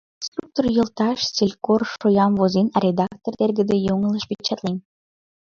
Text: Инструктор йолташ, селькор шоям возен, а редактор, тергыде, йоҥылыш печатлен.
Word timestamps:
Инструктор 0.19 0.65
йолташ, 0.75 1.19
селькор 1.35 1.81
шоям 1.99 2.31
возен, 2.39 2.67
а 2.75 2.77
редактор, 2.87 3.33
тергыде, 3.39 3.75
йоҥылыш 3.87 4.23
печатлен. 4.29 4.77